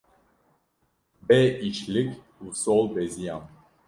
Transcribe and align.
bê 1.27 1.39
îşlig 1.67 2.09
û 2.43 2.45
sol 2.63 2.85
beziyam 2.95 3.43